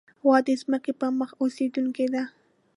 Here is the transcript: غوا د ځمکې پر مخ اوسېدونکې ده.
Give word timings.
غوا 0.21 0.37
د 0.47 0.49
ځمکې 0.61 0.91
پر 0.99 1.09
مخ 1.19 1.29
اوسېدونکې 1.41 2.05
ده. 2.13 2.23